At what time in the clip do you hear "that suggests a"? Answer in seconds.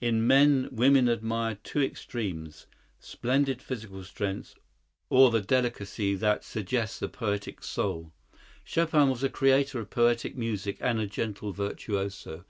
6.14-7.08